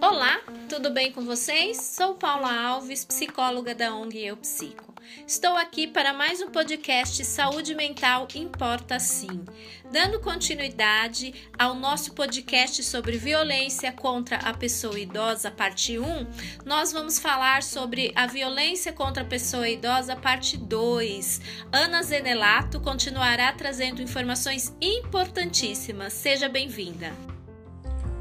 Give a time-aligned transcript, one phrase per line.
[0.00, 1.76] Olá, tudo bem com vocês?
[1.76, 4.89] Sou Paula Alves, psicóloga da ONG Eu Psico.
[5.26, 9.44] Estou aqui para mais um podcast Saúde Mental Importa Sim,
[9.90, 16.26] dando continuidade ao nosso podcast sobre violência contra a pessoa idosa, parte 1.
[16.64, 21.40] Nós vamos falar sobre a violência contra a pessoa idosa, parte 2.
[21.72, 26.12] Ana Zenelato continuará trazendo informações importantíssimas.
[26.12, 27.12] Seja bem-vinda.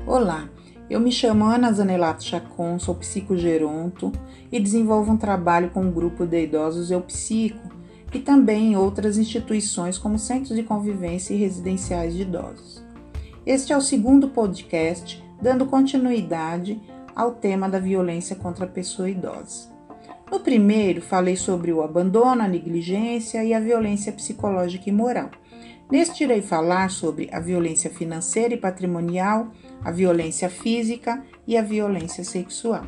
[0.05, 0.49] Olá.
[0.89, 4.11] Eu me chamo Ana Zanelato Chacon, sou psicogeronto
[4.51, 7.69] e desenvolvo um trabalho com o um grupo de idosos Eu Psico
[8.11, 12.83] e também em outras instituições como centros de convivência e residenciais de idosos.
[13.45, 16.81] Este é o segundo podcast dando continuidade
[17.15, 19.69] ao tema da violência contra a pessoa idosa.
[20.31, 25.29] No primeiro, falei sobre o abandono, a negligência e a violência psicológica e moral.
[25.91, 29.51] Neste, irei falar sobre a violência financeira e patrimonial
[29.83, 32.85] a violência física e a violência sexual.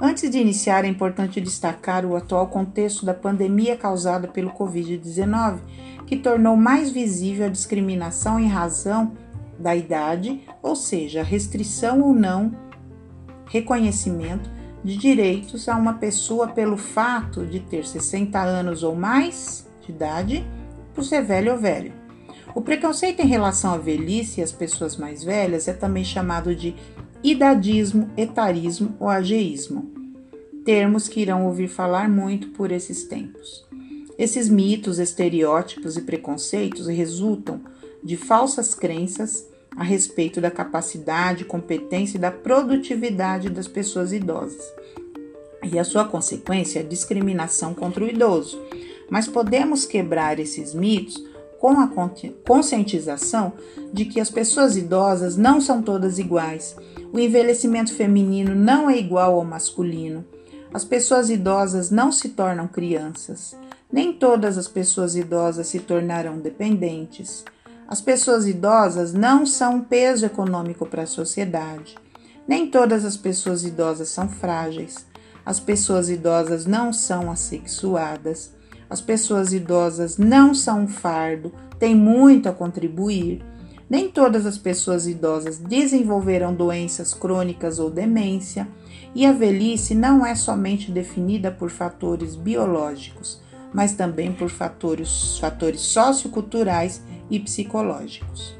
[0.00, 5.58] Antes de iniciar, é importante destacar o atual contexto da pandemia causada pelo Covid-19,
[6.06, 9.12] que tornou mais visível a discriminação em razão
[9.58, 12.52] da idade, ou seja, restrição ou não
[13.46, 14.48] reconhecimento
[14.84, 20.46] de direitos a uma pessoa pelo fato de ter 60 anos ou mais de idade,
[20.94, 21.92] por ser velho ou velho.
[22.54, 26.74] O preconceito em relação à velhice e às pessoas mais velhas é também chamado de
[27.22, 29.90] idadismo, etarismo ou ageísmo,
[30.64, 33.66] termos que irão ouvir falar muito por esses tempos.
[34.18, 37.60] Esses mitos, estereótipos e preconceitos resultam
[38.02, 39.46] de falsas crenças
[39.76, 44.62] a respeito da capacidade, competência e da produtividade das pessoas idosas.
[45.62, 48.60] E a sua consequência é discriminação contra o idoso.
[49.10, 51.24] Mas podemos quebrar esses mitos
[51.58, 51.90] com a
[52.46, 53.52] conscientização
[53.92, 56.76] de que as pessoas idosas não são todas iguais.
[57.12, 60.24] O envelhecimento feminino não é igual ao masculino.
[60.72, 63.56] As pessoas idosas não se tornam crianças.
[63.90, 67.44] Nem todas as pessoas idosas se tornarão dependentes.
[67.88, 71.96] As pessoas idosas não são um peso econômico para a sociedade.
[72.46, 75.06] Nem todas as pessoas idosas são frágeis.
[75.44, 78.52] As pessoas idosas não são assexuadas.
[78.90, 83.42] As pessoas idosas não são um fardo, têm muito a contribuir.
[83.88, 88.68] Nem todas as pessoas idosas desenvolverão doenças crônicas ou demência,
[89.14, 93.40] e a velhice não é somente definida por fatores biológicos,
[93.72, 98.56] mas também por fatores, fatores socioculturais e psicológicos.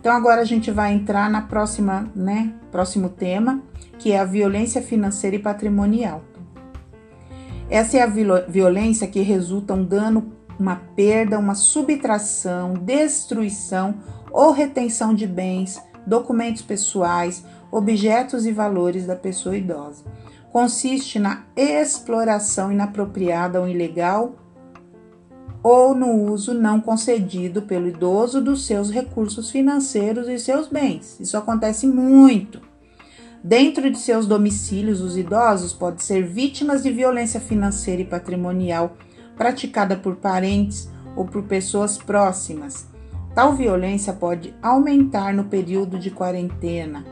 [0.00, 3.60] Então agora a gente vai entrar na próxima, né, próximo tema,
[3.98, 6.22] que é a violência financeira e patrimonial.
[7.68, 8.06] Essa é a
[8.48, 13.94] violência que resulta um dano, uma perda, uma subtração, destruição
[14.30, 20.04] ou retenção de bens, documentos pessoais, objetos e valores da pessoa idosa.
[20.52, 24.36] Consiste na exploração inapropriada ou ilegal
[25.62, 31.18] ou no uso não concedido pelo idoso dos seus recursos financeiros e seus bens.
[31.18, 32.60] Isso acontece muito.
[33.46, 38.96] Dentro de seus domicílios, os idosos podem ser vítimas de violência financeira e patrimonial
[39.36, 42.88] praticada por parentes ou por pessoas próximas.
[43.36, 47.04] Tal violência pode aumentar no período de quarentena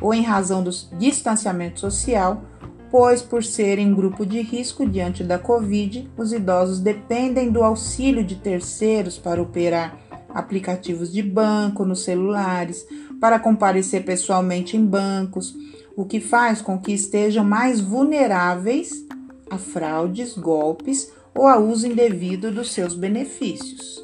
[0.00, 2.44] ou em razão do distanciamento social,
[2.88, 8.36] pois, por serem grupo de risco diante da Covid, os idosos dependem do auxílio de
[8.36, 9.98] terceiros para operar
[10.34, 12.86] aplicativos de banco nos celulares,
[13.20, 15.54] para comparecer pessoalmente em bancos,
[15.96, 19.06] o que faz com que estejam mais vulneráveis
[19.50, 24.02] a fraudes, golpes ou a uso indevido dos seus benefícios.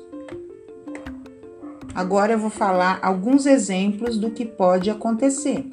[1.94, 5.66] Agora eu vou falar alguns exemplos do que pode acontecer.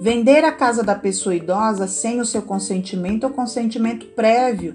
[0.00, 4.74] Vender a casa da pessoa idosa sem o seu consentimento ou consentimento prévio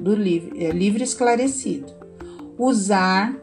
[0.00, 1.92] do livre, é, livre esclarecido.
[2.58, 3.36] Usar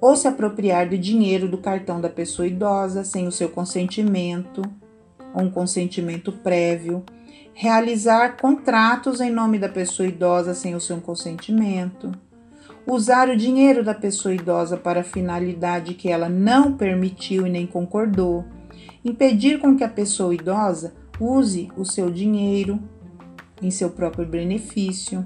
[0.00, 4.62] ou se apropriar do dinheiro do cartão da pessoa idosa sem o seu consentimento
[5.34, 7.04] ou um consentimento prévio,
[7.52, 12.10] realizar contratos em nome da pessoa idosa sem o seu consentimento,
[12.86, 18.44] usar o dinheiro da pessoa idosa para finalidade que ela não permitiu e nem concordou,
[19.04, 22.80] impedir com que a pessoa idosa use o seu dinheiro
[23.62, 25.24] em seu próprio benefício,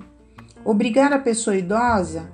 [0.64, 2.28] obrigar a pessoa idosa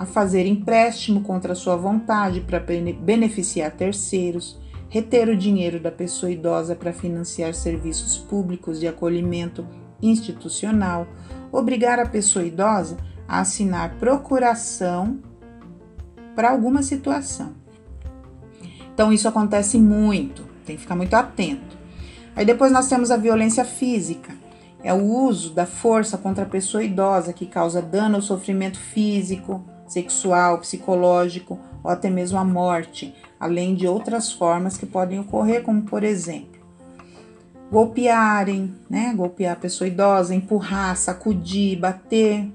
[0.00, 4.58] a fazer empréstimo contra sua vontade para beneficiar terceiros,
[4.88, 9.66] reter o dinheiro da pessoa idosa para financiar serviços públicos de acolhimento
[10.00, 11.06] institucional,
[11.52, 12.96] obrigar a pessoa idosa
[13.28, 15.18] a assinar procuração
[16.34, 17.52] para alguma situação.
[18.94, 21.76] Então isso acontece muito, tem que ficar muito atento.
[22.34, 24.32] Aí depois nós temos a violência física.
[24.82, 29.62] É o uso da força contra a pessoa idosa que causa dano ou sofrimento físico,
[29.90, 35.82] sexual, psicológico ou até mesmo a morte, além de outras formas que podem ocorrer, como
[35.82, 36.60] por exemplo,
[37.70, 39.12] golpearem, né?
[39.14, 42.50] Golpear a pessoa idosa, empurrar, sacudir, bater,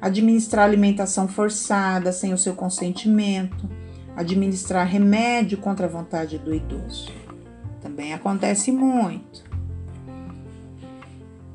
[0.00, 3.68] administrar alimentação forçada sem o seu consentimento,
[4.16, 7.12] administrar remédio contra a vontade do idoso.
[7.80, 9.44] Também acontece muito.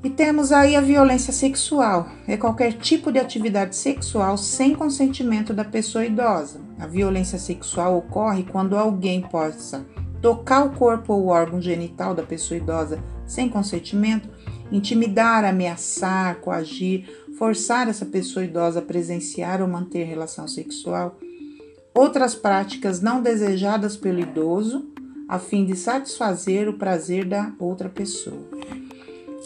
[0.03, 5.63] E temos aí a violência sexual, é qualquer tipo de atividade sexual sem consentimento da
[5.63, 6.59] pessoa idosa.
[6.77, 9.85] A violência sexual ocorre quando alguém possa
[10.21, 14.27] tocar o corpo ou o órgão genital da pessoa idosa sem consentimento,
[14.69, 17.07] intimidar, ameaçar, coagir,
[17.37, 21.17] forçar essa pessoa idosa a presenciar ou manter relação sexual,
[21.93, 24.85] outras práticas não desejadas pelo idoso,
[25.29, 28.49] a fim de satisfazer o prazer da outra pessoa.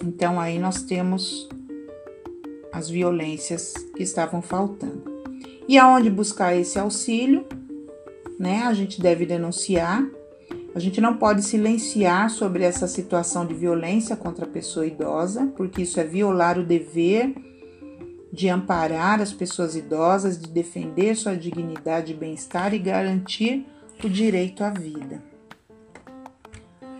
[0.03, 1.49] Então aí nós temos
[2.71, 5.03] as violências que estavam faltando.
[5.67, 7.45] E aonde buscar esse auxílio?
[8.39, 8.63] Né?
[8.63, 10.05] A gente deve denunciar.
[10.73, 15.81] A gente não pode silenciar sobre essa situação de violência contra a pessoa idosa, porque
[15.81, 17.33] isso é violar o dever
[18.31, 23.65] de amparar as pessoas idosas, de defender sua dignidade e bem-estar e garantir
[24.03, 25.23] o direito à vida.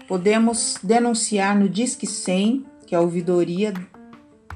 [0.08, 3.74] Podemos denunciar no Disque 100, que é a Ouvidoria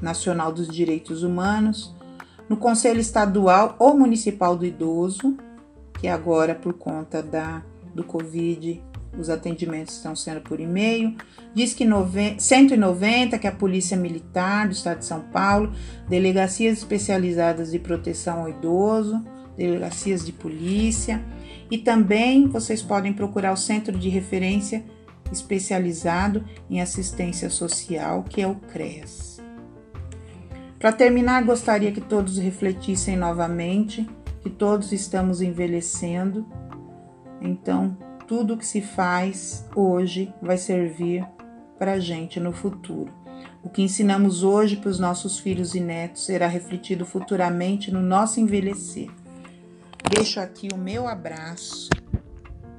[0.02, 1.94] Nacional dos Direitos Humanos,
[2.50, 5.38] no Conselho Estadual ou Municipal do Idoso,
[6.00, 7.62] que agora por conta da
[7.94, 8.82] do Covid
[9.18, 11.16] os atendimentos estão sendo por e-mail.
[11.54, 11.86] Diz que
[12.38, 15.74] 190, que é a Polícia Militar do Estado de São Paulo,
[16.08, 19.22] delegacias especializadas de proteção ao idoso,
[19.58, 21.22] delegacias de polícia.
[21.70, 24.84] E também vocês podem procurar o Centro de Referência
[25.32, 29.40] especializado em assistência social, que é o CREAS.
[30.80, 34.08] Para terminar, gostaria que todos refletissem novamente
[34.42, 36.46] que todos estamos envelhecendo.
[37.40, 37.96] Então,
[38.28, 41.26] tudo que se faz hoje vai servir
[41.78, 43.14] para a gente no futuro.
[43.64, 48.40] O que ensinamos hoje para os nossos filhos e netos será refletido futuramente no nosso
[48.40, 49.10] envelhecer.
[50.16, 51.90] Deixo aqui o meu abraço,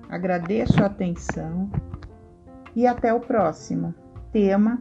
[0.08, 1.70] agradeço a atenção
[2.74, 3.94] e até o próximo
[4.32, 4.80] tema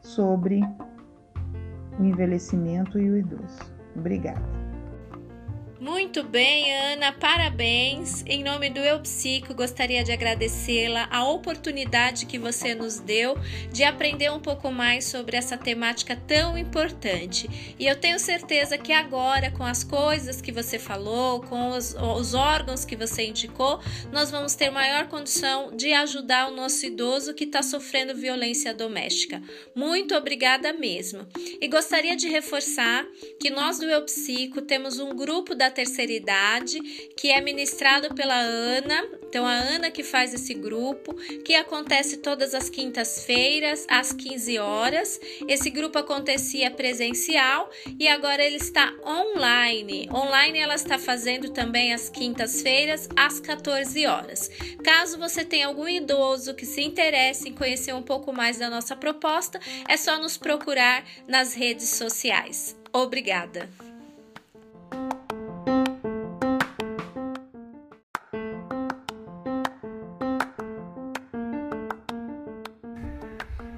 [0.00, 0.60] sobre
[1.98, 3.72] o envelhecimento e o idoso.
[3.96, 4.61] Obrigada.
[5.82, 8.22] Muito bem, Ana, parabéns.
[8.24, 13.34] Em nome do Eu Psico, gostaria de agradecê-la a oportunidade que você nos deu
[13.72, 17.74] de aprender um pouco mais sobre essa temática tão importante.
[17.80, 22.32] E eu tenho certeza que agora, com as coisas que você falou, com os, os
[22.32, 23.80] órgãos que você indicou,
[24.12, 29.42] nós vamos ter maior condição de ajudar o nosso idoso que está sofrendo violência doméstica.
[29.74, 31.26] Muito obrigada mesmo.
[31.60, 33.04] E gostaria de reforçar
[33.40, 36.80] que nós do Eu Psico temos um grupo da terceira idade,
[37.16, 39.02] que é ministrado pela Ana.
[39.24, 45.20] Então, a Ana que faz esse grupo, que acontece todas as quintas-feiras, às 15 horas.
[45.48, 50.08] Esse grupo acontecia presencial e agora ele está online.
[50.12, 54.50] Online ela está fazendo também às quintas-feiras, às 14 horas.
[54.84, 58.94] Caso você tenha algum idoso que se interesse em conhecer um pouco mais da nossa
[58.94, 62.76] proposta, é só nos procurar nas redes sociais.
[62.92, 63.91] Obrigada!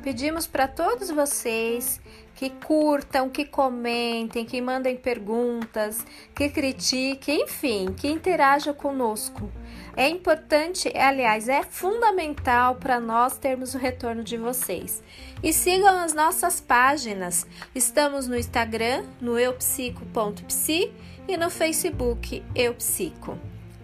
[0.04, 1.98] Pedimos para todos vocês
[2.34, 9.50] que curtam, que comentem, que mandem perguntas, que critiquem, enfim, que interajam conosco.
[9.96, 15.02] É importante, aliás, é fundamental para nós termos o retorno de vocês.
[15.42, 17.46] E sigam as nossas páginas.
[17.74, 20.92] Estamos no Instagram, no eupsico.psi
[21.26, 23.38] e no Facebook Eupsico.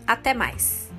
[0.06, 0.89] Até mais!